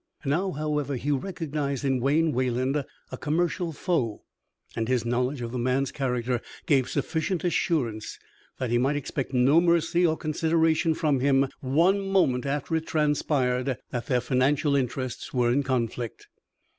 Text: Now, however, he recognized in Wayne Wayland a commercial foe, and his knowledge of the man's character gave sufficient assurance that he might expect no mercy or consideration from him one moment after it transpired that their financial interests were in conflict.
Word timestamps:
Now, 0.25 0.53
however, 0.53 0.95
he 0.95 1.11
recognized 1.11 1.85
in 1.85 1.99
Wayne 1.99 2.31
Wayland 2.31 2.83
a 3.11 3.17
commercial 3.19 3.71
foe, 3.71 4.23
and 4.75 4.87
his 4.87 5.05
knowledge 5.05 5.41
of 5.41 5.51
the 5.51 5.59
man's 5.59 5.91
character 5.91 6.41
gave 6.65 6.89
sufficient 6.89 7.43
assurance 7.43 8.17
that 8.57 8.71
he 8.71 8.79
might 8.79 8.95
expect 8.95 9.31
no 9.31 9.61
mercy 9.61 10.03
or 10.03 10.17
consideration 10.17 10.95
from 10.95 11.19
him 11.19 11.49
one 11.59 11.99
moment 11.99 12.47
after 12.47 12.75
it 12.77 12.87
transpired 12.87 13.77
that 13.91 14.07
their 14.07 14.21
financial 14.21 14.75
interests 14.75 15.35
were 15.35 15.51
in 15.51 15.61
conflict. 15.61 16.27